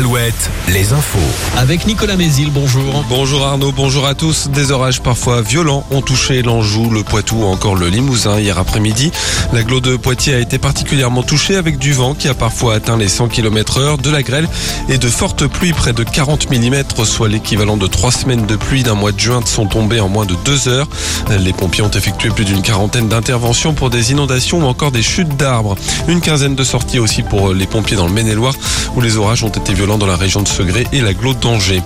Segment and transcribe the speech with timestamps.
[0.00, 1.18] Alouette, les infos.
[1.58, 3.04] Avec Nicolas Mézil, bonjour.
[3.10, 4.48] Bonjour Arnaud, bonjour à tous.
[4.48, 9.12] Des orages parfois violents ont touché l'Anjou, le Poitou ou encore le Limousin hier après-midi.
[9.52, 13.08] L'agglo de Poitiers a été particulièrement touché avec du vent qui a parfois atteint les
[13.08, 14.48] 100 km heure, de la grêle
[14.88, 18.82] et de fortes pluies, près de 40 mm, soit l'équivalent de trois semaines de pluie
[18.82, 20.88] d'un mois de juin sont tombées en moins de deux heures.
[21.28, 25.36] Les pompiers ont effectué plus d'une quarantaine d'interventions pour des inondations ou encore des chutes
[25.36, 25.74] d'arbres.
[26.08, 28.54] Une quinzaine de sorties aussi pour les pompiers dans le Maine-et-Loire
[28.96, 31.82] où les orages ont été violents dans la région de Segré et la Glo d'Angers.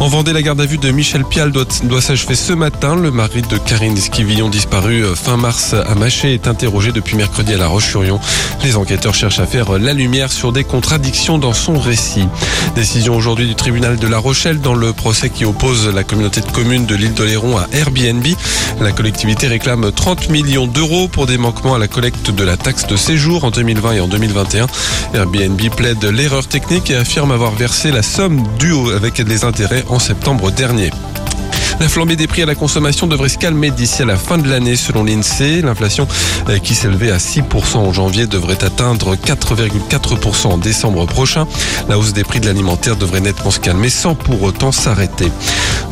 [0.00, 2.96] En Vendée, la garde à vue de Michel Pial doit, s'achever ce matin.
[2.96, 7.52] Le mari de Karine Esquivillon, disparu euh, fin mars à Maché, est interrogé depuis mercredi
[7.52, 8.18] à La Roche-sur-Yon.
[8.64, 12.26] Les enquêteurs cherchent à faire la lumière sur des contradictions dans son récit.
[12.74, 16.50] Décision aujourd'hui du tribunal de La Rochelle dans le procès qui oppose la communauté de
[16.50, 18.26] communes de l'île d'Oléron à Airbnb.
[18.80, 22.86] La collectivité réclame 30 millions d'euros pour des manquements à la collecte de la taxe
[22.86, 24.66] de séjour en 2020 et en 2021.
[25.12, 29.98] Airbnb plaide l'erreur technique et affirme avoir versé la somme due avec des intérêts en
[29.98, 30.90] septembre dernier.
[31.80, 34.46] La flambée des prix à la consommation devrait se calmer d'ici à la fin de
[34.46, 35.62] l'année selon l'INSEE.
[35.62, 36.06] L'inflation
[36.50, 41.46] euh, qui s'élevait à 6% en janvier devrait atteindre 4,4% en décembre prochain.
[41.88, 45.32] La hausse des prix de l'alimentaire devrait nettement se calmer sans pour autant s'arrêter.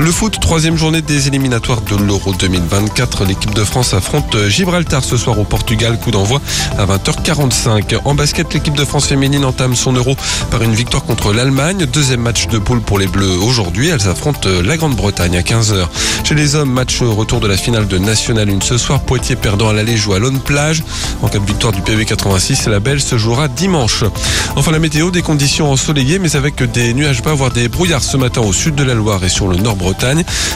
[0.01, 3.25] Le foot, troisième journée des éliminatoires de l'Euro 2024.
[3.25, 5.99] L'équipe de France affronte Gibraltar ce soir au Portugal.
[5.99, 6.41] Coup d'envoi
[6.79, 7.99] à 20h45.
[8.05, 10.17] En basket, l'équipe de France féminine entame son Euro
[10.53, 11.85] par une victoire contre l'Allemagne.
[11.93, 13.89] Deuxième match de poule pour les Bleus aujourd'hui.
[13.89, 15.89] Elles affrontent la Grande-Bretagne à 15h.
[16.23, 19.01] Chez les hommes, match retour de la finale de National 1 ce soir.
[19.01, 20.85] Poitiers perdant à l'aller joue à Lone Plage.
[21.23, 24.05] En cas de victoire du PV 86, la belle se jouera dimanche.
[24.55, 28.17] Enfin la météo, des conditions ensoleillées mais avec des nuages bas, voire des brouillards ce
[28.17, 29.88] matin au sud de la Loire et sur le nord-Bretagne.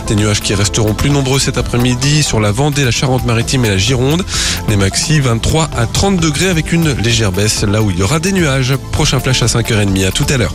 [0.08, 3.78] Des nuages qui resteront plus nombreux cet après-midi sur la Vendée, la Charente-Maritime et la
[3.78, 4.24] Gironde.
[4.68, 8.18] Les maxi 23 à 30 degrés avec une légère baisse là où il y aura
[8.18, 8.76] des nuages.
[8.92, 10.06] Prochain flash à 5h30.
[10.06, 10.54] À tout à l'heure.